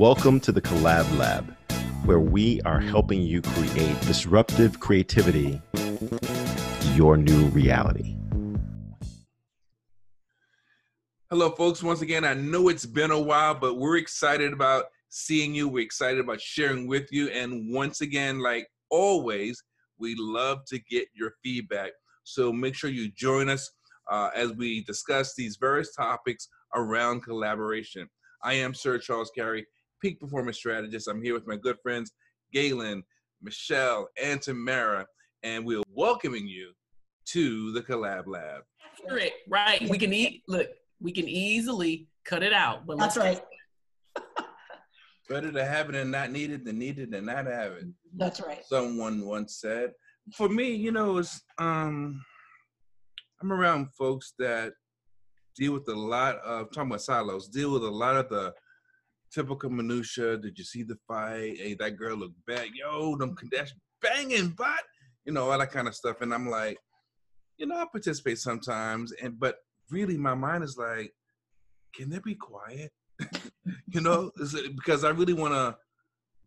[0.00, 1.54] Welcome to the Collab Lab,
[2.06, 5.60] where we are helping you create disruptive creativity,
[6.94, 8.16] your new reality.
[11.28, 11.82] Hello, folks.
[11.82, 15.68] Once again, I know it's been a while, but we're excited about seeing you.
[15.68, 17.28] We're excited about sharing with you.
[17.28, 19.62] And once again, like always,
[19.98, 21.90] we love to get your feedback.
[22.24, 23.70] So make sure you join us
[24.10, 28.08] uh, as we discuss these various topics around collaboration.
[28.42, 29.66] I am Sir Charles Carey,
[30.00, 31.08] Peak Performance Strategist.
[31.08, 32.12] I'm here with my good friends,
[32.52, 33.02] Galen,
[33.42, 35.06] Michelle, and Tamara,
[35.42, 36.72] and we're welcoming you
[37.26, 38.62] to the Collab Lab.
[39.08, 39.88] Right, right.
[39.88, 40.42] We can eat.
[40.48, 40.68] Look,
[41.00, 42.86] we can easily cut it out.
[42.86, 43.40] But that's right.
[45.28, 47.84] Better to have it and not need it than need it and not have it.
[48.16, 48.64] That's right.
[48.66, 49.92] Someone once said.
[50.34, 52.20] For me, you know, it's um
[53.40, 54.72] I'm around folks that
[55.56, 58.52] deal with a lot of talking about silos, deal with a lot of the
[59.32, 60.36] typical minutia.
[60.36, 61.58] Did you see the fight?
[61.58, 62.68] Hey, that girl looked bad.
[62.74, 63.72] Yo, them that's
[64.02, 64.82] banging, but
[65.24, 66.20] you know all that kind of stuff.
[66.20, 66.78] And I'm like,
[67.58, 69.56] you know, I participate sometimes, and but
[69.90, 71.12] really, my mind is like,
[71.94, 72.90] can they be quiet?
[73.88, 74.30] you know,
[74.76, 75.76] because I really want to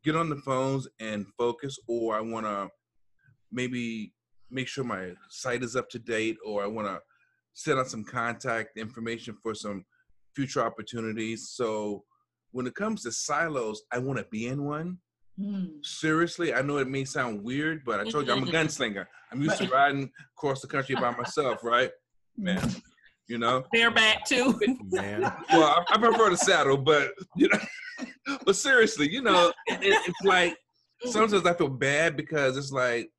[0.04, 2.70] get on the phones and focus, or I want to
[3.52, 4.14] maybe
[4.50, 7.00] make sure my site is up to date, or I want to
[7.54, 9.86] set out some contact information for some
[10.36, 11.50] future opportunities.
[11.52, 12.04] So
[12.54, 15.00] when it comes to silos, I want to be in one.
[15.40, 15.84] Mm.
[15.84, 19.06] Seriously, I know it may sound weird, but I told you I'm a gunslinger.
[19.32, 21.90] I'm used to riding across the country by myself, right?
[22.38, 22.70] Man,
[23.28, 23.64] you know.
[23.74, 24.60] Bareback too.
[24.92, 25.22] Man.
[25.52, 27.60] Well, I, I, prefer the saddle, but you know,
[28.46, 30.56] but seriously, you know, it, it's like
[31.06, 33.10] sometimes I feel bad because it's like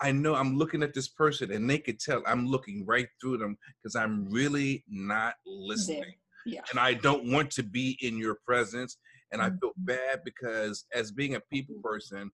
[0.00, 3.38] I know I'm looking at this person and they could tell I'm looking right through
[3.38, 6.14] them because I'm really not listening.
[6.46, 6.62] Yeah.
[6.70, 8.98] And I don't want to be in your presence.
[9.32, 9.84] And I feel mm-hmm.
[9.84, 12.30] bad because as being a people person,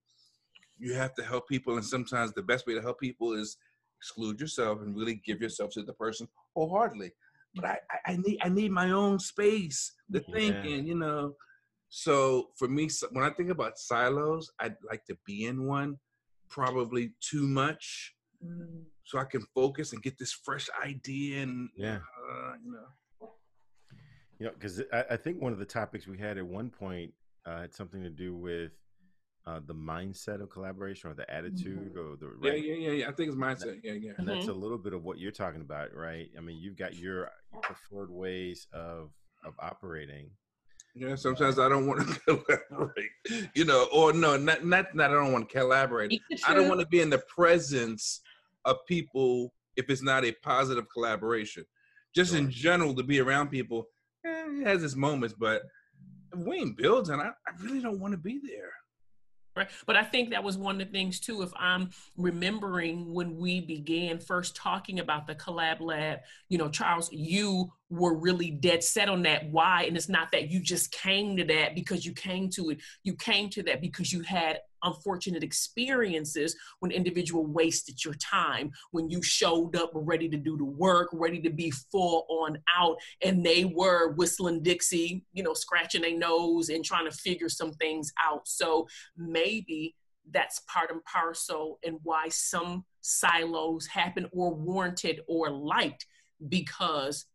[0.79, 1.75] you have to help people.
[1.75, 3.57] And sometimes the best way to help people is
[4.01, 7.13] exclude yourself and really give yourself to the person wholeheartedly.
[7.55, 10.35] But I, I need I need my own space to yeah.
[10.35, 11.35] think and you know.
[11.89, 15.97] So for me, when I think about silos, I'd like to be in one
[16.51, 18.15] probably too much
[18.45, 18.83] mm.
[19.05, 22.87] so I can focus and get this fresh idea and yeah, uh, you know.
[24.39, 27.13] You know, because I, I, think one of the topics we had at one point
[27.45, 28.71] uh, had something to do with
[29.47, 31.99] uh, the mindset of collaboration or the attitude mm-hmm.
[31.99, 32.63] or the right?
[32.63, 33.09] yeah, yeah, yeah, yeah.
[33.09, 33.81] I think it's mindset.
[33.83, 34.13] Yeah, yeah.
[34.17, 34.37] And mm-hmm.
[34.37, 36.29] that's a little bit of what you're talking about, right?
[36.37, 39.11] I mean, you've got your, your preferred ways of
[39.45, 40.31] of operating,
[40.99, 43.11] yeah, sometimes I don't want to collaborate,
[43.55, 46.21] you know, or no, not not that I don't want to collaborate.
[46.47, 48.21] I don't want to be in the presence
[48.65, 51.65] of people if it's not a positive collaboration.
[52.15, 52.41] Just sure.
[52.41, 53.87] in general, to be around people,
[54.61, 55.63] it has his moments, but
[56.37, 57.21] we ain't building.
[57.21, 58.73] I, I really don't want to be there.
[59.59, 59.69] Right.
[59.87, 61.43] But I think that was one of the things too.
[61.43, 67.11] If I'm remembering when we began first talking about the collab lab, you know, Charles,
[67.13, 69.51] you were really dead set on that.
[69.51, 69.83] Why?
[69.83, 72.79] And it's not that you just came to that because you came to it.
[73.03, 79.11] You came to that because you had unfortunate experiences when individual wasted your time when
[79.11, 83.45] you showed up ready to do the work ready to be full on out and
[83.45, 88.13] they were whistling dixie you know scratching their nose and trying to figure some things
[88.25, 89.95] out so maybe
[90.31, 96.07] that's part and parcel and why some silos happen or warranted or liked
[96.49, 97.27] because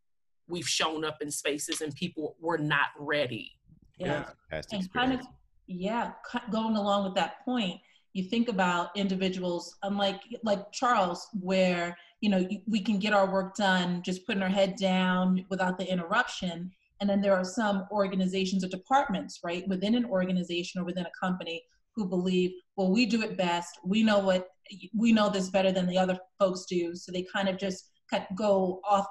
[0.48, 3.52] we've shown up in spaces and people were not ready.
[3.98, 4.26] Yeah.
[4.52, 4.62] yeah.
[4.72, 5.22] And kind of,
[5.68, 6.12] yeah,
[6.52, 7.80] going along with that point,
[8.14, 13.32] you think about individuals um, unlike like Charles, where you know we can get our
[13.32, 16.72] work done just putting our head down without the interruption.
[17.00, 21.12] And then there are some organizations or departments, right, within an organization or within a
[21.20, 21.64] company
[21.96, 23.80] who believe, well, we do it best.
[23.84, 24.48] We know what
[24.96, 26.96] we know this better than the other folks do.
[26.96, 27.90] So they kind of just
[28.36, 29.08] go off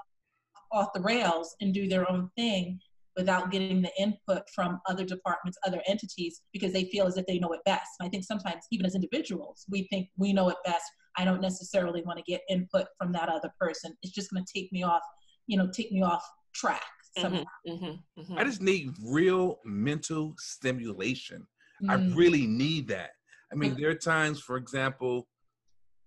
[0.70, 2.80] off the rails and do their own thing
[3.16, 7.38] without getting the input from other departments, other entities, because they feel as if they
[7.38, 7.88] know it best.
[7.98, 10.84] And I think sometimes, even as individuals, we think we know it best.
[11.16, 13.94] I don't necessarily want to get input from that other person.
[14.02, 15.02] It's just going to take me off,
[15.46, 16.82] you know, take me off track.
[17.18, 18.38] Mm-hmm, mm-hmm, mm-hmm.
[18.38, 21.46] I just need real mental stimulation.
[21.88, 22.16] I mm.
[22.16, 23.10] really need that.
[23.52, 25.28] I mean, there are times, for example,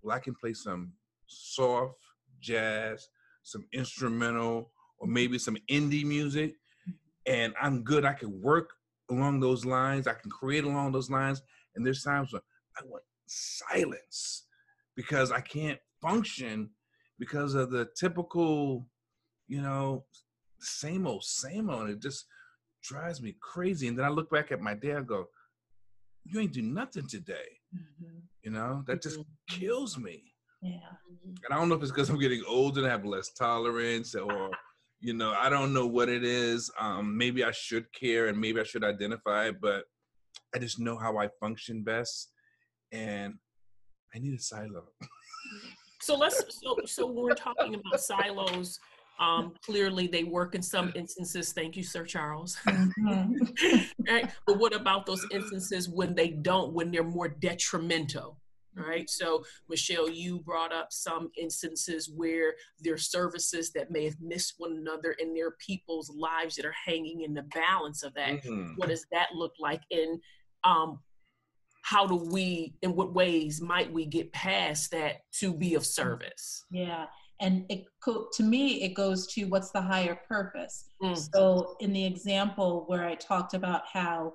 [0.01, 0.93] well, I can play some
[1.27, 1.99] soft
[2.41, 3.07] jazz
[3.45, 6.55] some instrumental, or maybe some indie music,
[7.25, 8.05] and I'm good.
[8.05, 8.71] I can work
[9.09, 10.07] along those lines.
[10.07, 11.41] I can create along those lines.
[11.75, 12.41] And there's times when
[12.77, 14.45] I want silence
[14.95, 16.69] because I can't function
[17.19, 18.87] because of the typical,
[19.47, 20.05] you know,
[20.59, 21.89] same old, same old.
[21.89, 22.25] It just
[22.83, 23.87] drives me crazy.
[23.87, 25.27] And then I look back at my day, I go,
[26.23, 27.59] you ain't do nothing today.
[27.75, 28.19] Mm-hmm.
[28.43, 29.59] You know, that just mm-hmm.
[29.59, 30.23] kills me.
[30.61, 30.79] Yeah.
[31.23, 34.51] And I don't know if it's because I'm getting older and have less tolerance or,
[34.99, 36.71] you know, I don't know what it is.
[36.79, 39.83] Um, maybe I should care and maybe I should identify, but
[40.53, 42.31] I just know how I function best.
[42.91, 43.35] And
[44.13, 44.85] I need a silo.
[46.01, 48.79] so let's, so, so we're talking about silos,
[49.19, 51.53] um, clearly, they work in some instances.
[51.53, 52.57] Thank you, Sir Charles.
[52.67, 53.77] Mm-hmm.
[54.09, 54.29] right?
[54.45, 58.37] But what about those instances when they don't, when they're more detrimental?
[58.75, 59.09] Right.
[59.09, 64.55] So, Michelle, you brought up some instances where there are services that may have missed
[64.57, 68.43] one another and there are people's lives that are hanging in the balance of that.
[68.43, 68.73] Mm-hmm.
[68.75, 69.81] What does that look like?
[69.91, 70.19] And
[70.63, 70.99] um,
[71.83, 76.65] how do we, in what ways might we get past that to be of service?
[76.69, 77.05] Yeah
[77.41, 77.85] and it
[78.33, 81.29] to me it goes to what's the higher purpose mm.
[81.33, 84.31] so in the example where i talked about how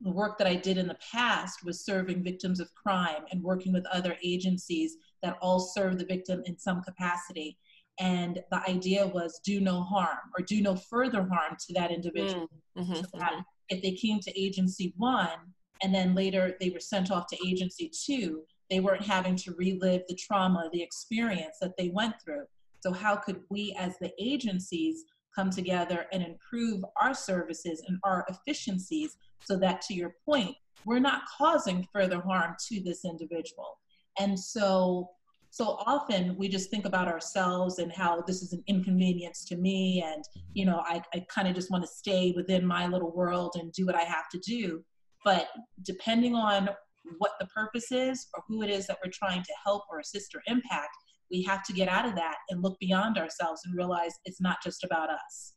[0.00, 3.72] the work that i did in the past was serving victims of crime and working
[3.72, 7.56] with other agencies that all serve the victim in some capacity
[8.00, 12.48] and the idea was do no harm or do no further harm to that individual
[12.76, 12.82] mm.
[12.82, 13.40] mm-hmm, so that mm-hmm.
[13.68, 15.38] if they came to agency one
[15.82, 20.02] and then later they were sent off to agency two they weren't having to relive
[20.08, 22.44] the trauma, the experience that they went through.
[22.80, 28.24] So, how could we as the agencies come together and improve our services and our
[28.28, 30.54] efficiencies so that, to your point,
[30.84, 33.78] we're not causing further harm to this individual?
[34.18, 35.10] And so,
[35.50, 40.02] so often we just think about ourselves and how this is an inconvenience to me
[40.04, 43.54] and you know i, I kind of just want to stay within my little world
[43.54, 44.84] and do what i have to do
[45.24, 45.46] but
[45.84, 46.70] depending on
[47.18, 50.34] what the purpose is or who it is that we're trying to help or assist
[50.34, 50.96] or impact,
[51.30, 54.58] we have to get out of that and look beyond ourselves and realize it's not
[54.62, 55.54] just about us.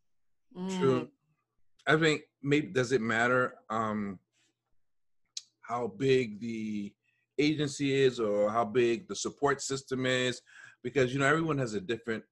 [0.57, 0.79] Mm.
[0.79, 1.07] True.
[1.85, 4.19] I think maybe does it matter um,
[5.61, 6.93] how big the
[7.39, 10.41] agency is or how big the support system is?
[10.83, 12.23] Because you know everyone has a different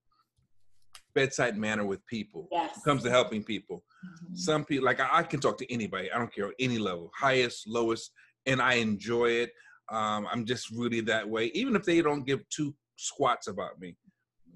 [1.14, 2.48] bedside manner with people.
[2.52, 2.82] Yes.
[2.84, 3.84] comes to helping people.
[4.06, 4.36] Mm-hmm.
[4.36, 6.12] Some people like I, I, can talk to anybody.
[6.12, 8.12] I don't care any level, highest, lowest
[8.46, 9.52] and I enjoy it.
[9.90, 11.46] Um, I'm just really that way.
[11.54, 13.96] Even if they don't give two squats about me,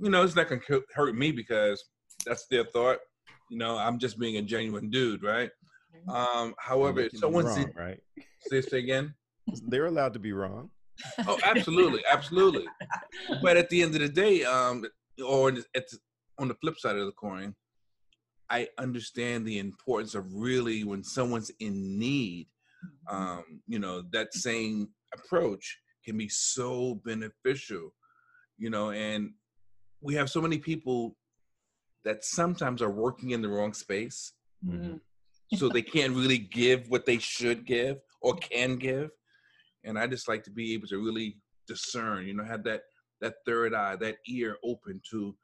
[0.01, 0.62] you know, it's not gonna
[0.94, 1.83] hurt me because
[2.25, 3.00] that's their thought.
[3.50, 5.50] You know, I'm just being a genuine dude, right?
[5.95, 6.09] Mm-hmm.
[6.09, 8.00] Um, however, if someone's wrong, right?
[8.18, 9.13] Say this again.
[9.68, 10.69] They're allowed to be wrong.
[11.27, 12.65] Oh, absolutely, absolutely.
[13.41, 14.85] But at the end of the day, um,
[15.25, 15.97] or at the,
[16.38, 17.56] on the flip side of the coin,
[18.50, 22.47] I understand the importance of really when someone's in need
[22.85, 23.15] Mm-hmm.
[23.15, 27.94] um, you know that same approach can be so beneficial
[28.59, 29.31] you know and
[30.01, 31.15] we have so many people
[32.06, 34.33] that sometimes are working in the wrong space
[34.65, 34.95] mm-hmm.
[35.56, 39.09] so they can't really give what they should give or can give
[39.83, 42.81] and i just like to be able to really discern you know have that
[43.21, 45.35] that third eye that ear open to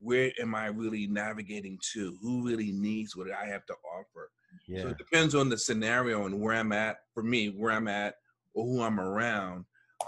[0.00, 4.30] where am i really navigating to who really needs what i have to offer
[4.66, 4.82] yeah.
[4.82, 6.98] So it depends on the scenario and where I'm at.
[7.14, 8.16] For me, where I'm at
[8.54, 9.64] or who I'm around,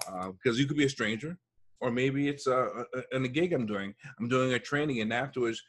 [0.06, 1.38] because uh, you could be a stranger,
[1.80, 3.94] or maybe it's a, a, a gig I'm doing.
[4.18, 5.62] I'm doing a training, and afterwards,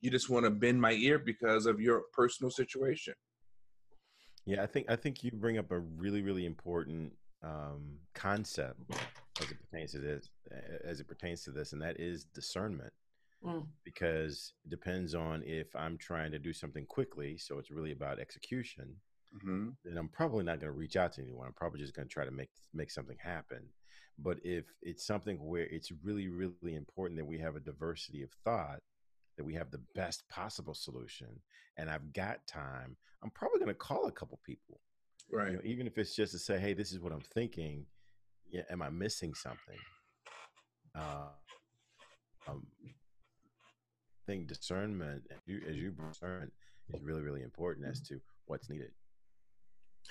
[0.00, 3.14] you just want to bend my ear because of your personal situation.
[4.44, 7.12] Yeah, I think I think you bring up a really really important
[7.44, 8.80] um, concept
[9.40, 10.30] as it pertains to this,
[10.84, 12.92] as it pertains to this, and that is discernment.
[13.44, 13.66] Mm.
[13.84, 17.36] because it depends on if I'm trying to do something quickly.
[17.38, 18.94] So it's really about execution.
[19.36, 19.70] Mm-hmm.
[19.84, 21.48] Then I'm probably not going to reach out to anyone.
[21.48, 23.64] I'm probably just going to try to make make something happen.
[24.18, 28.30] But if it's something where it's really, really important that we have a diversity of
[28.44, 28.80] thought,
[29.36, 31.40] that we have the best possible solution,
[31.78, 34.80] and I've got time, I'm probably going to call a couple people.
[35.30, 35.52] Right.
[35.52, 37.86] You know, even if it's just to say, "Hey, this is what I'm thinking.
[38.50, 39.78] Yeah, am I missing something?"
[40.94, 41.28] Uh,
[42.46, 42.66] um,
[44.26, 46.50] think discernment, as you, as you discern,
[46.92, 48.90] is really, really important as to what's needed.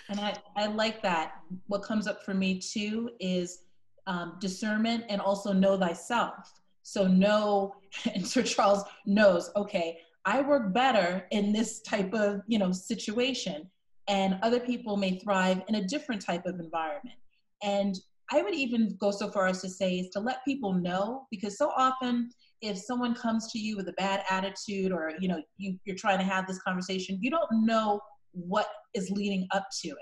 [0.10, 1.34] And I, I like that.
[1.67, 3.60] What comes up for me too is
[4.08, 6.62] um, discernment and also know thyself.
[6.84, 7.75] So know,
[8.13, 13.70] and Sir Charles knows, okay, I work better in this type of, you know, situation
[14.08, 17.17] and other people may thrive in a different type of environment.
[17.63, 17.96] And
[18.31, 21.58] I would even go so far as to say is to let people know because
[21.58, 22.29] so often
[22.62, 26.20] if someone comes to you with a bad attitude or you know you, you're trying
[26.20, 28.00] to have this conversation you don't know
[28.31, 29.98] what is leading up to it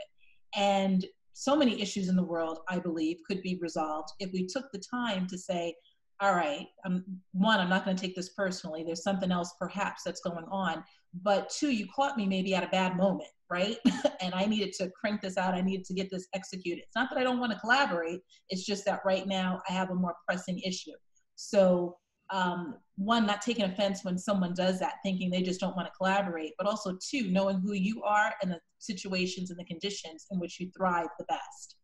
[0.55, 1.05] and
[1.39, 4.81] so many issues in the world i believe could be resolved if we took the
[4.91, 5.73] time to say
[6.21, 10.03] all right um, one i'm not going to take this personally there's something else perhaps
[10.03, 13.77] that's going on but two, you caught me maybe at a bad moment, right?
[14.21, 15.53] and I needed to crank this out.
[15.53, 16.83] I needed to get this executed.
[16.83, 18.21] It's not that I don't want to collaborate.
[18.49, 20.91] It's just that right now I have a more pressing issue.
[21.35, 21.97] So
[22.31, 25.93] um, one, not taking offense when someone does that, thinking they just don't want to
[25.97, 30.39] collaborate, but also two, knowing who you are and the situations and the conditions in
[30.39, 31.77] which you thrive the best.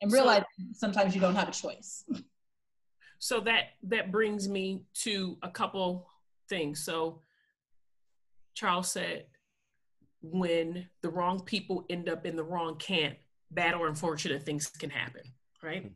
[0.00, 2.04] And realize so, sometimes you don't have a choice.
[3.18, 6.06] So that that brings me to a couple
[6.48, 6.84] things.
[6.84, 7.22] So
[8.54, 9.26] Charles said,
[10.22, 13.18] when the wrong people end up in the wrong camp,
[13.50, 15.22] bad or unfortunate things can happen,
[15.64, 15.82] right?
[15.82, 15.88] Hmm.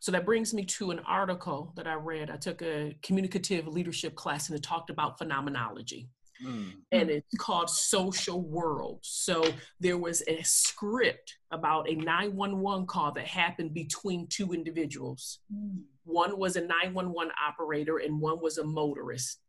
[0.00, 2.30] So that brings me to an article that I read.
[2.30, 6.08] I took a communicative leadership class and it talked about phenomenology.
[6.44, 6.74] Mm.
[6.92, 9.00] And it's called Social World.
[9.02, 9.44] So
[9.80, 15.40] there was a script about a 911 call that happened between two individuals.
[15.52, 15.82] Mm.
[16.04, 19.40] One was a 911 operator and one was a motorist.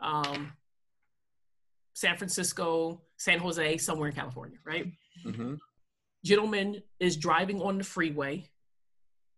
[0.00, 0.52] Um,
[1.94, 4.92] San Francisco, San Jose, somewhere in California, right?
[5.24, 5.54] Mm-hmm.
[6.24, 8.50] Gentleman is driving on the freeway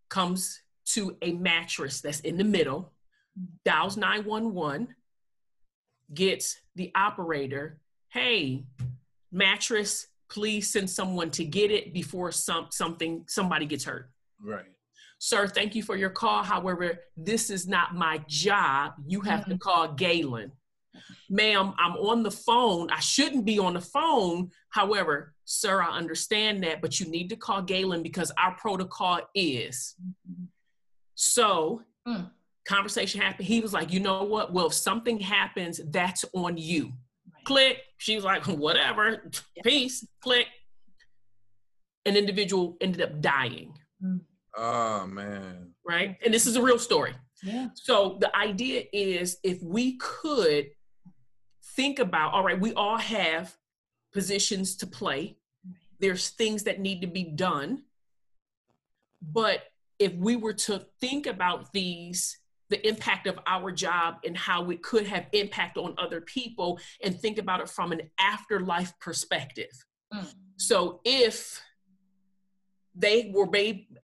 [0.09, 2.93] comes to a mattress that's in the middle,
[3.65, 4.89] dials 911,
[6.15, 8.65] gets the operator, hey,
[9.33, 14.11] mattress, please send someone to get it before some something somebody gets hurt.
[14.43, 14.67] Right.
[15.19, 16.43] Sir, thank you for your call.
[16.43, 18.93] However, this is not my job.
[19.07, 19.53] You have mm-hmm.
[19.53, 20.53] to call Galen.
[21.31, 22.91] Ma'am, I'm on the phone.
[22.91, 24.51] I shouldn't be on the phone.
[24.71, 29.95] However, sir, I understand that, but you need to call Galen because our protocol is.
[31.15, 32.29] So, mm.
[32.69, 33.47] conversation happened.
[33.47, 34.53] He was like, you know what?
[34.53, 36.93] Well, if something happens, that's on you.
[37.33, 37.45] Right.
[37.45, 37.79] Click.
[37.97, 39.31] She was like, whatever.
[39.55, 39.63] Yeah.
[39.63, 40.07] Peace.
[40.21, 40.49] Click.
[42.05, 43.73] An individual ended up dying.
[44.05, 44.21] Mm.
[44.57, 45.75] Oh, man.
[45.87, 46.17] Right.
[46.25, 47.15] And this is a real story.
[47.43, 47.69] Yeah.
[47.75, 50.71] So the idea is if we could
[51.77, 53.55] think about all right, we all have
[54.17, 55.37] positions to play,
[56.01, 57.83] there's things that need to be done.
[59.21, 59.59] But
[59.99, 62.39] if we were to think about these,
[62.71, 67.15] the impact of our job and how it could have impact on other people, and
[67.15, 69.75] think about it from an afterlife perspective.
[70.13, 70.33] Mm.
[70.57, 71.61] So if
[72.95, 73.51] they were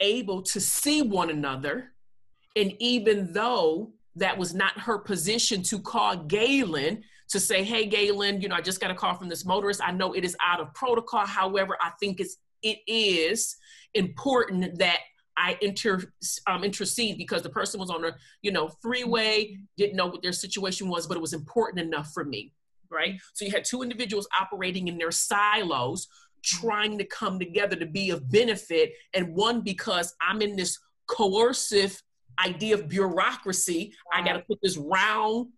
[0.00, 1.92] able to see one another,
[2.54, 8.42] and even though that was not her position to call Galen, to say, hey, Galen,
[8.42, 9.80] you know, I just got a call from this motorist.
[9.82, 11.26] I know it is out of protocol.
[11.26, 13.56] However, I think it's it is
[13.94, 14.98] important that
[15.36, 16.02] I inter
[16.46, 20.32] um, intercede because the person was on a you know freeway, didn't know what their
[20.32, 22.52] situation was, but it was important enough for me,
[22.90, 23.18] right?
[23.32, 26.08] So you had two individuals operating in their silos,
[26.42, 32.02] trying to come together to be of benefit, and one because I'm in this coercive
[32.44, 35.48] idea of bureaucracy, I got to put this round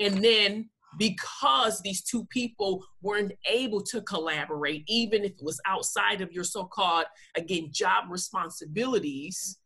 [0.00, 6.20] And then because these two people weren't able to collaborate, even if it was outside
[6.20, 7.06] of your so-called,
[7.36, 9.58] again, job responsibilities,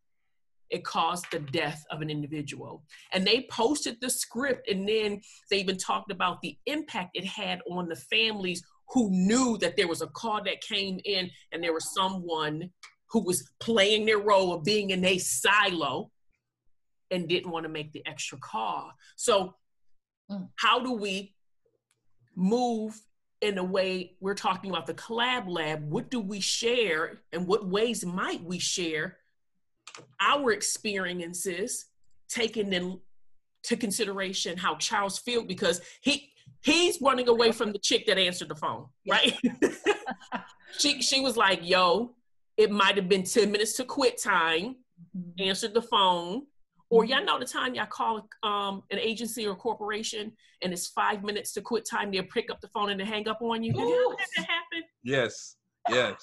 [0.69, 2.83] it caused the death of an individual.
[3.13, 7.61] And they posted the script, and then they even talked about the impact it had
[7.69, 11.73] on the families who knew that there was a call that came in and there
[11.73, 12.69] was someone
[13.09, 16.11] who was playing their role of being in a silo
[17.11, 18.91] and didn't want to make the extra call.
[19.15, 19.55] So,
[20.29, 20.49] mm.
[20.55, 21.35] how do we
[22.35, 22.99] move
[23.41, 25.87] in a way we're talking about the collab lab?
[25.89, 29.17] What do we share and what ways might we share
[30.21, 31.85] our experiences,
[32.29, 36.31] taking into consideration how Charles felt because he
[36.63, 39.33] he's running away from the chick that answered the phone, right?
[40.77, 42.15] she she was like, "Yo,
[42.57, 44.75] it might have been ten minutes to quit time."
[45.15, 45.49] Mm-hmm.
[45.49, 46.43] Answered the phone,
[46.89, 51.23] or y'all know the time y'all call um, an agency or corporation and it's five
[51.23, 53.71] minutes to quit time, they'll pick up the phone and they hang up on you.
[53.77, 54.83] Have you had that happen?
[55.03, 55.57] Yes,
[55.89, 56.15] yes.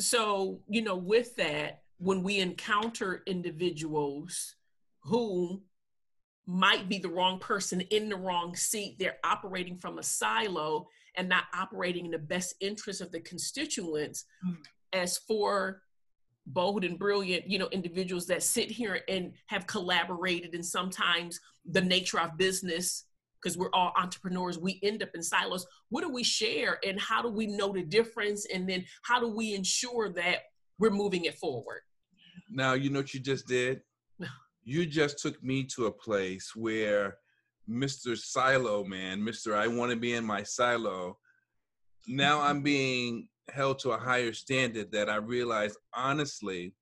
[0.00, 4.54] So you know, with that, when we encounter individuals
[5.02, 5.62] who
[6.46, 11.28] might be the wrong person in the wrong seat, they're operating from a silo and
[11.28, 14.24] not operating in the best interest of the constituents.
[14.46, 14.56] Mm.
[14.94, 15.82] As for
[16.46, 21.82] bold and brilliant, you know, individuals that sit here and have collaborated, and sometimes the
[21.82, 23.04] nature of business,
[23.42, 25.66] because we're all entrepreneurs, we end up in silos.
[25.90, 28.46] What do we share, and how do we know the difference?
[28.46, 30.38] And then how do we ensure that
[30.78, 31.82] we're moving it forward?
[32.50, 33.80] Now, you know what you just did?
[34.64, 37.16] You just took me to a place where
[37.68, 38.16] Mr.
[38.16, 39.54] Silo man, Mr.
[39.54, 41.18] I want to be in my silo.
[42.06, 42.46] Now mm-hmm.
[42.48, 46.74] I'm being held to a higher standard that I realize honestly,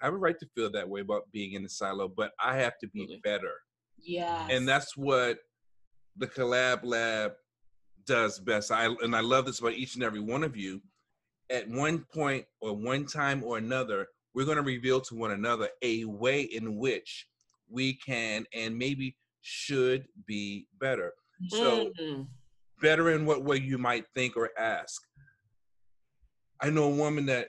[0.00, 2.56] I have a right to feel that way about being in the silo, but I
[2.56, 3.52] have to be better.
[3.98, 4.46] Yeah.
[4.50, 5.38] And that's what
[6.16, 7.32] the collab lab
[8.06, 8.70] does best.
[8.70, 10.82] I and I love this about each and every one of you.
[11.50, 15.68] At one point or one time or another, we're going to reveal to one another
[15.82, 17.28] a way in which
[17.70, 21.12] we can and maybe should be better.
[21.48, 22.22] So, mm-hmm.
[22.80, 25.02] better in what way you might think or ask.
[26.60, 27.48] I know a woman that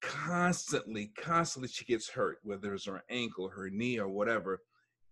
[0.00, 4.60] constantly, constantly she gets hurt, whether it's her ankle, her knee, or whatever.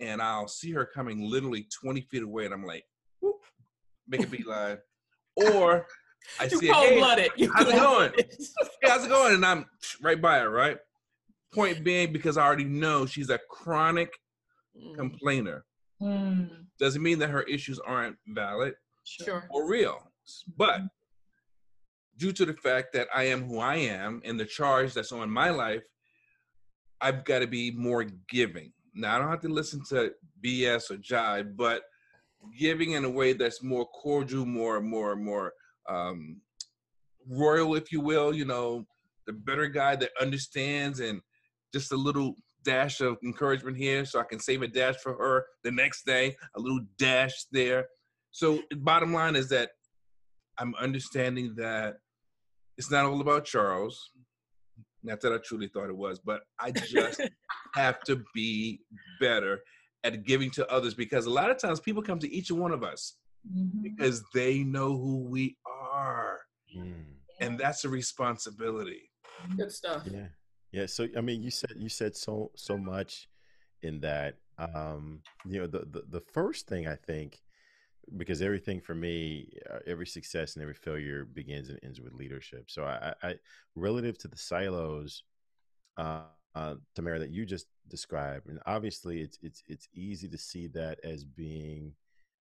[0.00, 2.84] And I'll see her coming literally 20 feet away, and I'm like,
[3.20, 3.42] whoop,
[4.08, 4.78] make a beeline.
[5.36, 5.86] or
[6.40, 7.30] I see cold hey, blooded.
[7.54, 8.12] how's it going?
[8.16, 8.28] hey,
[8.84, 9.34] how's it going?
[9.34, 9.66] And I'm
[10.00, 10.78] right by her, right?
[11.52, 14.12] Point being, because I already know she's a chronic
[14.76, 14.97] mm.
[14.97, 15.64] complainer.
[16.00, 16.66] Mm.
[16.78, 19.47] Doesn't mean that her issues aren't valid sure.
[19.50, 19.99] or real.
[20.56, 20.80] But
[22.16, 25.30] due to the fact that I am who I am and the charge that's on
[25.30, 25.82] my life,
[27.00, 28.73] I've got to be more giving.
[28.94, 30.12] Now, I don't have to listen to
[30.44, 31.82] BS or jive, but
[32.59, 35.52] giving in a way that's more cordial, more, more, more
[35.88, 36.40] um,
[37.28, 38.35] royal, if you will.
[38.35, 38.85] You know,
[39.26, 41.21] the better guy that understands and
[41.72, 45.46] just a little dash of encouragement here so I can save a dash for her
[45.64, 47.86] the next day, a little dash there.
[48.30, 49.70] So, bottom line is that
[50.58, 51.96] I'm understanding that
[52.78, 54.10] it's not all about Charles.
[55.02, 57.20] Not that I truly thought it was, but I just
[57.74, 58.80] have to be
[59.20, 59.60] better
[60.04, 62.82] at giving to others because a lot of times people come to each one of
[62.82, 63.16] us
[63.48, 63.82] mm-hmm.
[63.82, 66.40] because they know who we are.
[66.76, 67.04] Mm.
[67.40, 69.10] And that's a responsibility.
[69.56, 70.02] Good stuff.
[70.10, 70.26] Yeah.
[70.72, 70.86] Yeah.
[70.86, 73.28] So I mean you said you said so so much
[73.82, 74.36] in that.
[74.58, 77.40] Um, you know, the, the the first thing I think
[78.16, 82.70] because everything for me, uh, every success and every failure begins and ends with leadership.
[82.70, 83.34] So I, I
[83.74, 85.22] relative to the silos,
[85.96, 86.22] uh,
[86.54, 90.98] uh, Tamara, that you just described, and obviously it's it's it's easy to see that
[91.04, 91.92] as being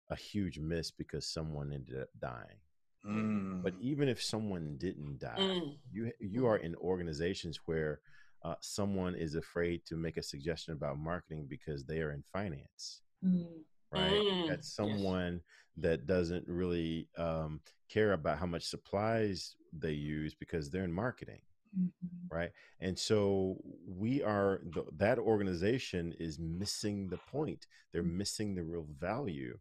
[0.09, 2.59] a huge miss because someone ended up dying.
[3.07, 3.63] Mm.
[3.63, 5.77] But even if someone didn't die, mm.
[5.91, 7.99] you you are in organizations where
[8.43, 13.01] uh, someone is afraid to make a suggestion about marketing because they are in finance.
[13.25, 13.45] Mm
[13.91, 14.11] right?
[14.11, 15.41] Mm, That's someone yes.
[15.77, 21.41] that doesn't really um, care about how much supplies they use because they're in marketing.
[21.77, 22.35] Mm-hmm.
[22.35, 22.51] Right.
[22.81, 27.67] And so we are, the, that organization is missing the point.
[27.91, 28.13] They're mm.
[28.13, 29.57] missing the real value.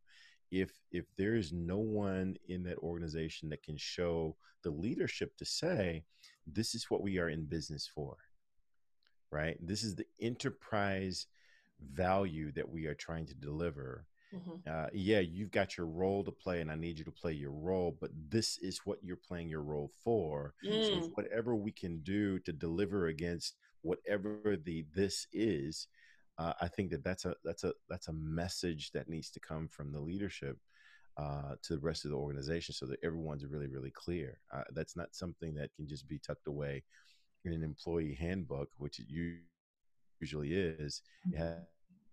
[0.51, 5.45] If, if there is no one in that organization that can show the leadership to
[5.45, 6.03] say,
[6.47, 8.17] this is what we are in business for,
[9.31, 9.57] right?
[9.61, 11.27] This is the enterprise
[11.81, 14.71] value that we are trying to deliver Mm-hmm.
[14.71, 17.51] Uh, yeah, you've got your role to play, and I need you to play your
[17.51, 17.97] role.
[18.01, 20.55] But this is what you're playing your role for.
[20.65, 21.03] Mm.
[21.03, 25.89] So whatever we can do to deliver against whatever the this is,
[26.39, 29.69] uh, I think that that's a that's a that's a message that needs to come
[29.69, 30.59] from the leadership
[31.17, 34.39] uh, to the rest of the organization, so that everyone's really really clear.
[34.55, 36.85] Uh, that's not something that can just be tucked away
[37.45, 39.07] an employee handbook, which it
[40.21, 41.03] usually is.
[41.25, 41.63] It mm-hmm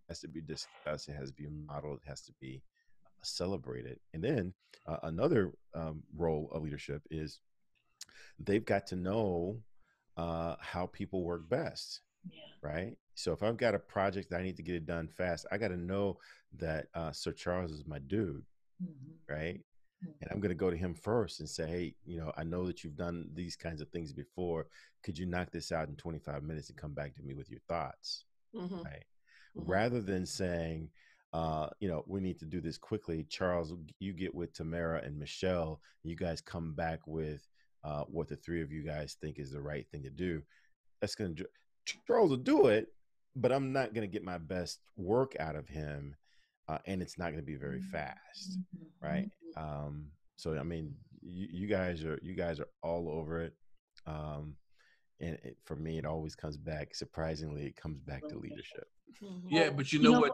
[0.08, 1.10] has to be discussed.
[1.10, 2.00] It has to be modeled.
[2.04, 2.62] It has to be
[3.06, 4.00] uh, celebrated.
[4.13, 4.54] And then
[4.88, 7.40] uh, another um, role of leadership is
[8.40, 9.60] they've got to know
[10.16, 12.02] uh, how people work best.
[12.30, 12.40] Yeah.
[12.62, 12.98] Right.
[13.16, 15.58] So if I've got a project that I need to get it done fast, I
[15.58, 16.18] got to know
[16.58, 18.44] that uh, Sir Charles is my dude.
[18.84, 19.34] Mm-hmm.
[19.34, 19.62] Right.
[20.04, 20.12] Mm-hmm.
[20.22, 22.66] And I'm going to go to him first and say, hey, you know, I know
[22.68, 24.68] that you've done these kinds of things before.
[25.04, 27.62] Could you knock this out in 25 minutes and come back to me with your
[27.68, 28.26] thoughts?
[28.56, 28.84] Mm-hmm.
[28.84, 29.06] Right
[29.58, 29.70] mm-hmm.
[29.70, 30.90] rather than saying,
[31.34, 33.26] uh, you know, we need to do this quickly.
[33.30, 35.82] Charles, you get with Tamara and Michelle.
[36.04, 37.48] You guys come back with
[37.84, 40.42] uh, what the three of you guys think is the right thing to do.
[41.02, 41.48] That's going to,
[42.08, 42.88] Charles will do it,
[43.36, 46.16] but I'm not going to get my best work out of him.
[46.70, 47.92] Uh, and it's not going to be very mm-hmm.
[47.92, 48.60] fast.
[48.76, 49.08] Mm-hmm.
[49.08, 49.30] Right.
[49.58, 49.86] Mm-hmm.
[49.88, 53.54] Um, so, I mean, you, you, guys are, you guys are all over it.
[54.06, 54.56] Um,
[55.20, 58.88] and it, for me, it always comes back, surprisingly, it comes back to leadership.
[59.24, 59.48] Mm-hmm.
[59.50, 60.34] Yeah, but you know, you know what?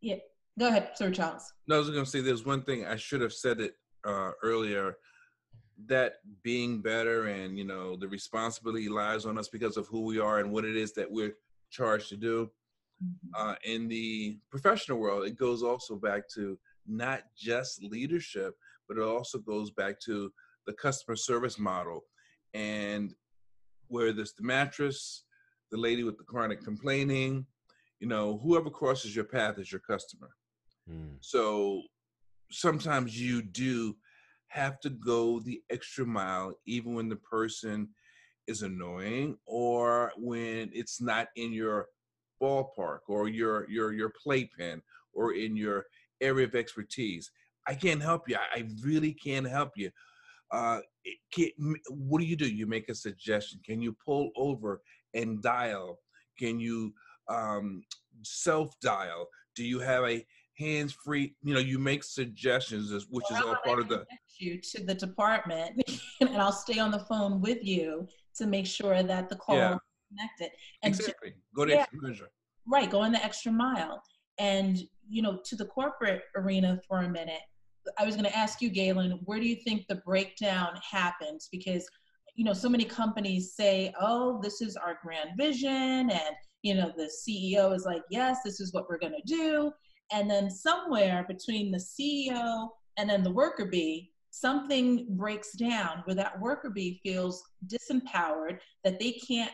[0.00, 0.16] Yeah,
[0.58, 1.52] go ahead, Sir Charles.
[1.66, 4.30] No, I was going to say there's one thing I should have said it uh,
[4.42, 4.96] earlier.
[5.86, 10.20] That being better and you know the responsibility lies on us because of who we
[10.20, 11.34] are and what it is that we're
[11.70, 12.50] charged to do.
[13.02, 13.50] Mm-hmm.
[13.50, 18.54] Uh, in the professional world, it goes also back to not just leadership,
[18.88, 20.32] but it also goes back to
[20.66, 22.04] the customer service model
[22.54, 23.14] and
[23.88, 25.24] where there's the mattress,
[25.70, 27.46] the lady with the chronic complaining,
[28.00, 30.30] you know, whoever crosses your path is your customer.
[30.90, 31.16] Mm.
[31.20, 31.82] So
[32.50, 33.96] sometimes you do
[34.48, 37.88] have to go the extra mile, even when the person
[38.46, 41.86] is annoying or when it's not in your
[42.42, 44.82] ballpark or your your your playpen
[45.14, 45.84] or in your
[46.20, 47.30] area of expertise.
[47.66, 48.36] I can't help you.
[48.36, 49.90] I really can't help you.
[50.50, 50.80] Uh,
[51.32, 51.48] can,
[51.90, 52.48] what do you do?
[52.48, 53.60] You make a suggestion.
[53.64, 54.80] Can you pull over
[55.14, 55.98] and dial?
[56.38, 56.92] Can you
[57.28, 57.82] um,
[58.22, 59.26] self dial?
[59.54, 60.24] Do you have a
[60.58, 61.34] hands free?
[61.42, 64.04] You know, you make suggestions, which well, is all part of the.
[64.38, 65.82] You to the department,
[66.20, 69.76] and I'll stay on the phone with you to make sure that the call yeah.
[70.12, 70.56] Is connected.
[70.82, 71.30] And exactly.
[71.30, 72.30] To, go to yeah, measure.
[72.66, 74.02] Right, going the extra mile.
[74.38, 77.40] And you know, to the corporate arena for a minute,
[77.98, 81.48] I was going to ask you, Galen, where do you think the breakdown happens?
[81.50, 81.86] Because
[82.34, 86.92] you know, so many companies say, "Oh, this is our grand vision," and you know,
[86.96, 89.72] the CEO is like, "Yes, this is what we're going to do,"
[90.12, 96.14] and then somewhere between the CEO and then the worker bee, something breaks down where
[96.14, 99.52] that worker bee feels disempowered, that they can't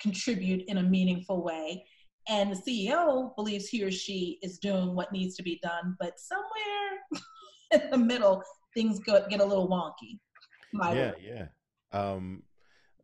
[0.00, 1.84] contribute in a meaningful way.
[2.28, 6.18] And the CEO believes he or she is doing what needs to be done, but
[6.18, 7.22] somewhere
[7.84, 8.42] in the middle,
[8.74, 10.18] things go, get a little wonky.
[10.94, 11.46] yeah, yeah.
[11.92, 12.42] Um,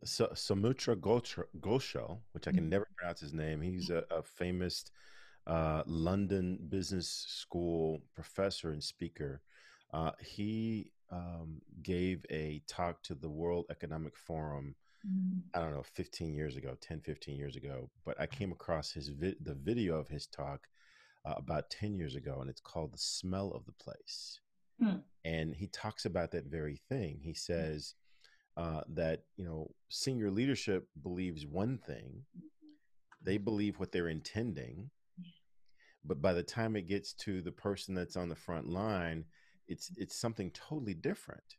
[0.05, 2.69] so Soumitra Ghoshal, which I can mm-hmm.
[2.69, 4.85] never pronounce his name, he's a, a famous
[5.47, 9.41] uh, London Business School professor and speaker.
[9.93, 14.75] Uh, he um, gave a talk to the World Economic Forum.
[15.07, 15.43] Mm.
[15.55, 19.09] I don't know, 15 years ago, 10, 15 years ago, but I came across his
[19.09, 20.67] vi- the video of his talk
[21.25, 24.41] uh, about 10 years ago, and it's called The Smell of the Place.
[24.83, 25.03] Mm.
[25.25, 27.21] And he talks about that very thing.
[27.23, 27.95] He says
[28.57, 32.23] uh, that, you know, senior leadership believes one thing,
[33.23, 34.91] they believe what they're intending,
[36.05, 39.25] but by the time it gets to the person that's on the front line,
[39.67, 41.57] it's it's something totally different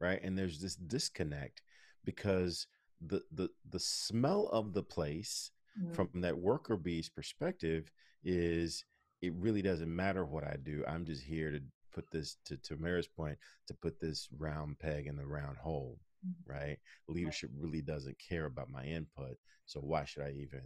[0.00, 0.20] right?
[0.22, 1.62] and there's this disconnect
[2.04, 2.66] because
[3.06, 5.92] the the the smell of the place mm-hmm.
[5.92, 7.90] from that worker bee's perspective
[8.24, 8.84] is
[9.22, 10.84] it really doesn't matter what I do.
[10.86, 11.60] I'm just here to
[11.92, 15.98] put this to to Mary's point to put this round peg in the round hole,
[16.26, 16.52] mm-hmm.
[16.52, 16.78] right?
[17.08, 20.62] Leadership really doesn't care about my input, so why should I even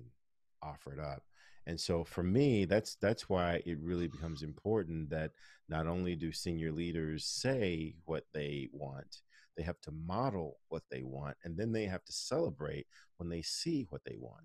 [0.62, 1.22] offer it up?
[1.66, 5.30] And so for me, that's that's why it really becomes important that
[5.68, 9.20] not only do senior leaders say what they want,
[9.56, 12.86] they have to model what they want, and then they have to celebrate
[13.18, 14.44] when they see what they want.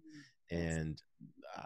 [0.52, 1.02] Mm, and
[1.58, 1.64] uh,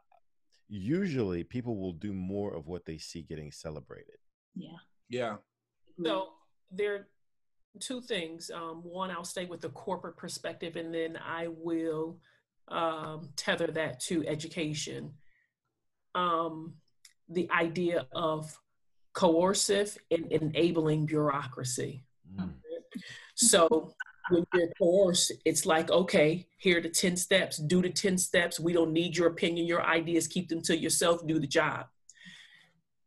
[0.68, 4.18] usually, people will do more of what they see getting celebrated.
[4.56, 4.78] Yeah.
[5.10, 5.36] Yeah.
[6.04, 6.30] So
[6.72, 7.08] there are
[7.80, 8.50] two things.
[8.54, 12.20] Um, one, I'll stay with the corporate perspective, and then I will
[12.68, 15.14] um, tether that to education
[16.16, 16.74] um,
[17.30, 18.58] the idea of
[19.14, 22.04] coercive and enabling bureaucracy.
[22.34, 22.54] Mm.
[23.36, 23.94] So
[24.30, 28.60] when you're coerced, it's like, okay, here are the 10 steps, do the 10 steps.
[28.60, 31.88] We don't need your opinion, your ideas, keep them to yourself, do the job.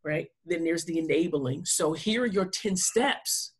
[0.04, 0.28] Right?
[0.44, 1.64] Then there's the enabling.
[1.64, 3.54] So here are your 10 steps,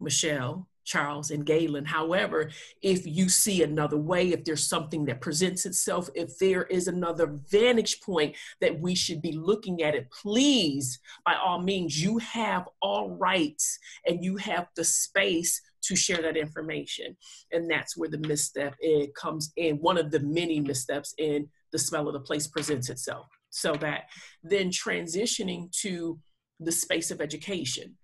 [0.00, 0.68] Michelle.
[0.84, 1.84] Charles and Galen.
[1.84, 2.50] However,
[2.82, 7.38] if you see another way, if there's something that presents itself, if there is another
[7.50, 12.68] vantage point that we should be looking at it, please, by all means, you have
[12.80, 17.16] all rights and you have the space to share that information.
[17.52, 19.76] And that's where the misstep it comes in.
[19.76, 23.26] One of the many missteps in the smell of the place presents itself.
[23.50, 24.04] So that
[24.42, 26.18] then transitioning to
[26.60, 27.96] the space of education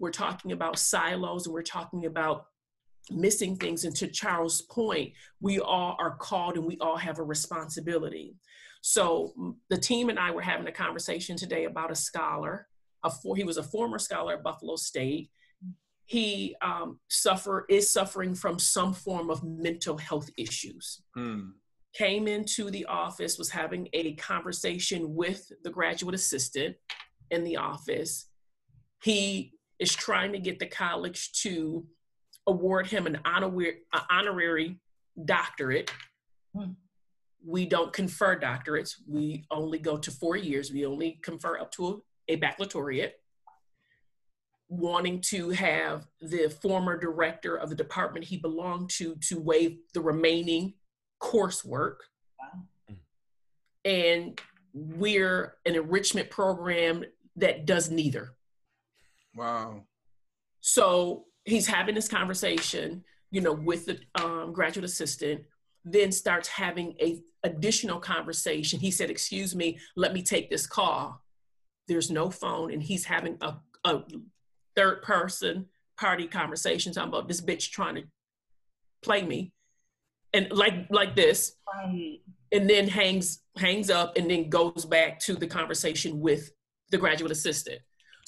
[0.00, 2.46] we're talking about silos and we're talking about
[3.10, 3.84] missing things.
[3.84, 8.34] And to Charles' point, we all are called and we all have a responsibility.
[8.82, 12.66] So the team and I were having a conversation today about a scholar.
[13.04, 15.30] A for, he was a former scholar at Buffalo State.
[16.06, 21.02] He um, suffer is suffering from some form of mental health issues.
[21.14, 21.50] Hmm.
[21.92, 26.76] Came into the office, was having a conversation with the graduate assistant
[27.30, 28.28] in the office.
[29.02, 31.86] He is trying to get the college to
[32.46, 34.78] award him an honorary, an honorary
[35.24, 35.90] doctorate.
[36.54, 36.72] Hmm.
[37.44, 38.96] We don't confer doctorates.
[39.08, 40.70] We only go to four years.
[40.70, 43.14] We only confer up to a, a baccalaureate.
[44.68, 50.00] Wanting to have the former director of the department he belonged to to waive the
[50.00, 50.74] remaining
[51.20, 51.96] coursework.
[52.38, 52.94] Wow.
[53.84, 54.40] And
[54.72, 57.04] we're an enrichment program
[57.36, 58.36] that does neither.
[59.34, 59.84] Wow.
[60.60, 65.42] So he's having this conversation, you know, with the um, graduate assistant,
[65.84, 68.80] then starts having a additional conversation.
[68.80, 71.22] He said, "Excuse me, let me take this call."
[71.88, 74.02] There's no phone, and he's having a, a
[74.76, 75.66] third person
[75.98, 78.02] party conversation talking about this bitch trying to
[79.02, 79.52] play me
[80.32, 82.20] and like like this right.
[82.52, 86.50] and then hangs hangs up and then goes back to the conversation with
[86.90, 87.80] the graduate assistant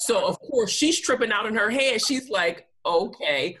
[0.05, 2.01] so of course she's tripping out in her head.
[2.01, 3.57] She's like okay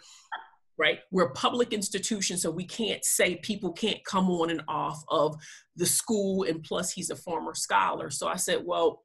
[0.77, 0.99] right?
[1.11, 5.35] We're a public institution so we can't say people can't come on and off of
[5.75, 8.09] the school and plus he's a former scholar.
[8.09, 9.03] So i said well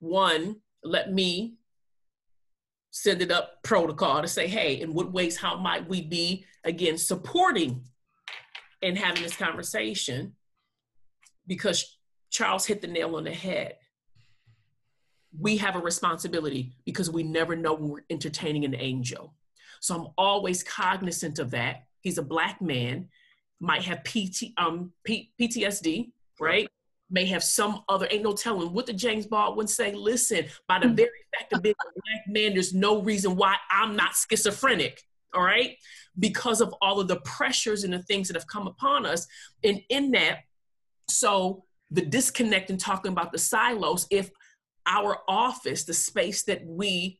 [0.00, 1.54] one let me
[2.90, 6.98] send it up protocol to say hey in what ways how might we be again
[6.98, 7.82] supporting
[8.82, 10.34] and having this conversation?
[11.46, 11.98] Because
[12.30, 13.76] Charles hit the nail on the head.
[15.38, 19.34] We have a responsibility because we never know when we're entertaining an angel.
[19.80, 21.84] So I'm always cognizant of that.
[22.00, 23.08] He's a black man,
[23.60, 26.68] might have PT, um, P, PTSD, right?
[27.10, 28.72] May have some other, ain't no telling.
[28.72, 29.92] What the James Baldwin say?
[29.92, 33.96] Listen, by the very fact of being a black man, there's no reason why I'm
[33.96, 35.02] not schizophrenic
[35.34, 35.76] all right
[36.18, 39.26] because of all of the pressures and the things that have come upon us
[39.64, 40.40] and in that
[41.08, 44.30] so the disconnect and talking about the silos if
[44.86, 47.18] our office the space that we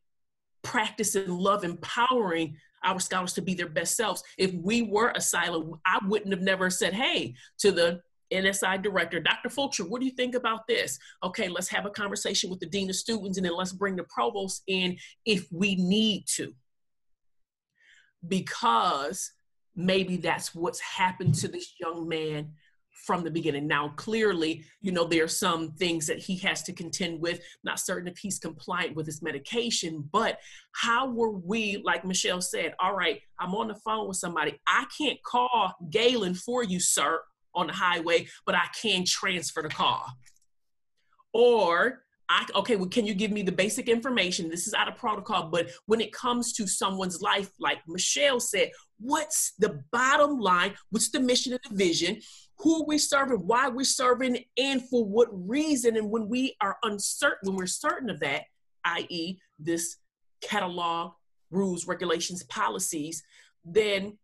[0.62, 5.20] practice and love empowering our scholars to be their best selves if we were a
[5.20, 8.00] silo i wouldn't have never said hey to the
[8.32, 9.50] NSI director, Dr.
[9.50, 10.98] Fulcher, what do you think about this?
[11.22, 14.04] Okay, let's have a conversation with the dean of students and then let's bring the
[14.04, 14.96] provost in
[15.26, 16.54] if we need to
[18.26, 19.32] because
[19.74, 22.52] maybe that's what's happened to this young man
[22.92, 23.66] from the beginning.
[23.66, 27.40] Now, clearly, you know, there are some things that he has to contend with.
[27.64, 30.38] Not certain if he's compliant with his medication, but
[30.72, 34.58] how were we, like Michelle said, all right, I'm on the phone with somebody.
[34.66, 37.20] I can't call Galen for you, sir,
[37.54, 40.06] on the highway, but I can transfer the call.
[41.32, 44.48] Or I, okay, well, can you give me the basic information?
[44.48, 48.70] This is out of protocol, but when it comes to someone's life, like Michelle said,
[48.98, 50.72] what's the bottom line?
[50.88, 52.22] What's the mission and the vision?
[52.60, 53.46] Who are we serving?
[53.46, 55.96] Why we're serving, and for what reason?
[55.98, 58.44] And when we are uncertain, when we're certain of that,
[58.84, 59.98] i.e., this
[60.40, 61.12] catalog,
[61.50, 63.22] rules, regulations, policies,
[63.62, 64.16] then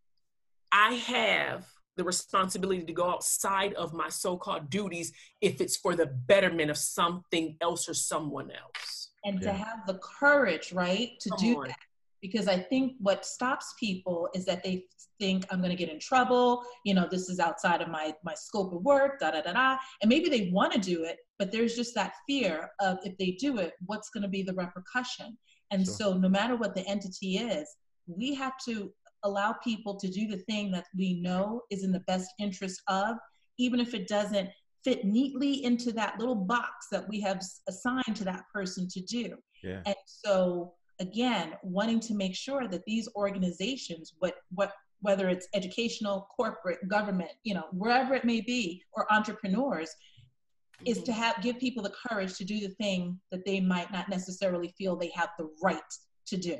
[0.73, 1.67] I have
[1.99, 6.79] the responsibility to go outside of my so-called duties if it's for the betterment of
[6.79, 9.51] something else or someone else and yeah.
[9.51, 11.69] to have the courage right to Come do on.
[11.69, 11.79] that
[12.23, 14.85] because i think what stops people is that they
[15.19, 18.35] think i'm going to get in trouble you know this is outside of my my
[18.35, 21.51] scope of work da da da da and maybe they want to do it but
[21.51, 25.37] there's just that fear of if they do it what's going to be the repercussion
[25.73, 25.95] and sure.
[25.95, 27.75] so no matter what the entity is
[28.07, 28.93] we have to
[29.25, 33.17] allow people to do the thing that we know is in the best interest of,
[33.59, 34.49] even if it doesn't
[34.85, 39.37] fit neatly into that little box that we have assigned to that person to do.
[39.63, 39.83] Yeah.
[39.87, 46.27] And so again, wanting to make sure that these organizations, what what whether it's educational,
[46.37, 50.87] corporate, government, you know, wherever it may be, or entrepreneurs, mm-hmm.
[50.87, 54.09] is to have give people the courage to do the thing that they might not
[54.09, 55.81] necessarily feel they have the right
[56.27, 56.57] to do.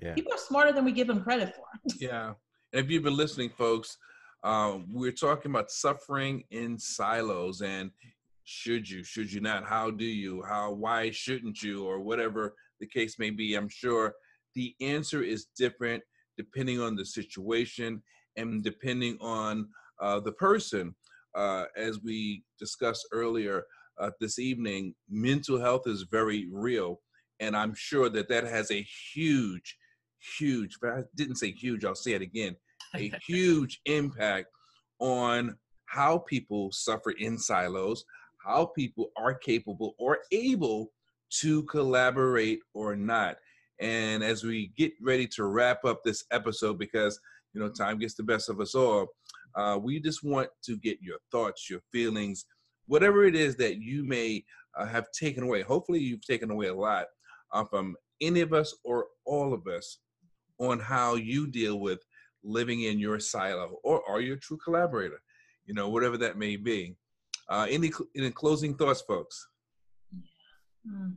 [0.00, 0.14] Yeah.
[0.14, 1.64] People are smarter than we give them credit for.
[1.98, 2.34] yeah.
[2.72, 3.96] If you've been listening, folks,
[4.44, 7.90] um, we're talking about suffering in silos and
[8.44, 12.86] should you, should you not, how do you, how, why shouldn't you, or whatever the
[12.86, 13.54] case may be.
[13.54, 14.14] I'm sure
[14.54, 16.02] the answer is different
[16.36, 18.02] depending on the situation
[18.36, 19.68] and depending on
[20.00, 20.94] uh, the person.
[21.34, 23.64] Uh, as we discussed earlier
[24.00, 27.00] uh, this evening, mental health is very real.
[27.40, 29.76] And I'm sure that that has a huge
[30.38, 32.56] huge, but I didn't say huge, I'll say it again,
[32.94, 34.48] a huge impact
[35.00, 38.04] on how people suffer in silos,
[38.44, 40.92] how people are capable or able
[41.40, 43.36] to collaborate or not.
[43.80, 47.18] And as we get ready to wrap up this episode, because
[47.54, 49.06] you know time gets the best of us all,
[49.54, 52.44] uh, we just want to get your thoughts, your feelings,
[52.86, 54.44] whatever it is that you may
[54.76, 55.62] uh, have taken away.
[55.62, 57.06] Hopefully, you've taken away a lot
[57.52, 59.98] uh, from any of us or all of us
[60.58, 62.00] on how you deal with
[62.44, 65.20] living in your silo or are you a true collaborator
[65.66, 66.96] you know whatever that may be
[67.48, 69.48] uh, any any closing thoughts folks
[70.86, 71.10] hmm.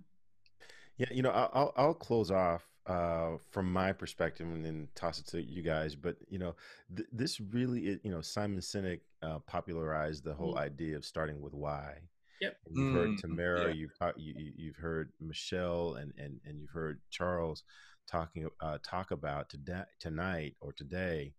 [0.98, 5.28] yeah you know i'll i'll close off uh, from my perspective and then toss it
[5.28, 6.56] to you guys but you know
[6.96, 10.60] th- this really is, you know simon sinek uh, popularized the whole mm.
[10.60, 11.94] idea of starting with why
[12.42, 12.58] Yep.
[12.72, 13.74] You've heard mm, Tamara, yeah.
[13.74, 17.64] you've you, you've heard Michelle, and and and you've heard Charles
[18.12, 21.34] talking uh, talk about today, tonight or today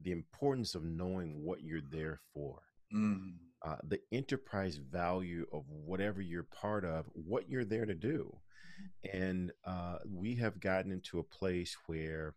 [0.00, 2.60] the importance of knowing what you're there for.
[2.94, 3.34] Mm.
[3.62, 8.34] uh, the enterprise value of whatever you're part of, what you're there to do.
[9.12, 12.34] And uh, we have gotten into a place where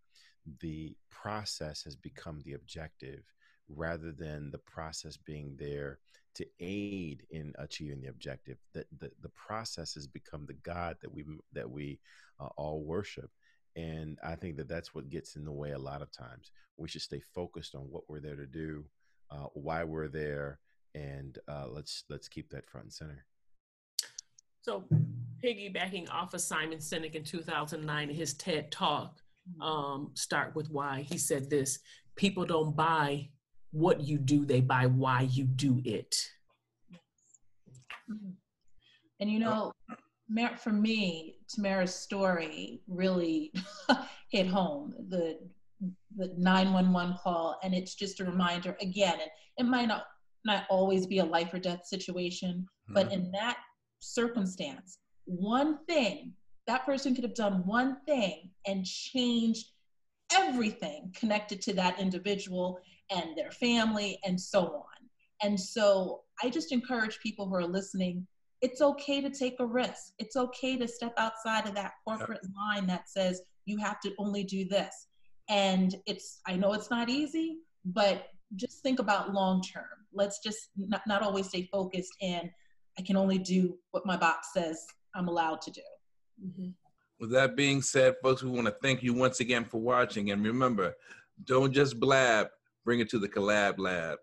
[0.60, 3.24] the process has become the objective
[3.70, 6.00] rather than the process being there
[6.34, 11.14] to aid in achieving the objective that the, the process has become the god that
[11.14, 12.00] we that we
[12.40, 13.30] uh, all worship
[13.76, 16.88] and i think that that's what gets in the way a lot of times we
[16.88, 18.84] should stay focused on what we're there to do
[19.32, 20.60] uh, why we're there
[20.94, 23.26] and uh, let's let's keep that front and center
[24.62, 24.84] so
[25.44, 29.62] piggybacking off of simon sinek in 2009 his ted talk mm-hmm.
[29.62, 31.80] um, start with why he said this
[32.16, 33.30] people don't buy
[33.72, 36.16] what you do, they buy why you do it.
[39.20, 39.72] And you know,
[40.58, 43.54] for me, Tamara's story really
[44.30, 44.94] hit home.
[45.10, 45.40] The
[46.16, 50.04] the 911 call, and it's just a reminder again, and it might not
[50.46, 52.94] not always be a life or death situation, mm-hmm.
[52.94, 53.58] but in that
[54.00, 56.34] circumstance, one thing
[56.68, 59.72] that person could have done one thing and changed
[60.34, 64.84] everything connected to that individual and their family and so on.
[65.44, 68.26] And so I just encourage people who are listening
[68.62, 70.14] it's okay to take a risk.
[70.20, 74.44] It's okay to step outside of that corporate line that says you have to only
[74.44, 75.08] do this.
[75.50, 79.86] And it's, I know it's not easy, but just think about long term.
[80.14, 82.52] Let's just not, not always stay focused in,
[83.00, 85.82] I can only do what my box says I'm allowed to do.
[86.46, 86.70] Mm-hmm.
[87.20, 90.32] With that being said, folks, we want to thank you once again for watching.
[90.32, 90.94] And remember,
[91.46, 92.48] don't just blab,
[92.84, 94.18] bring it to the collab lab.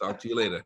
[0.00, 0.64] Talk to you later.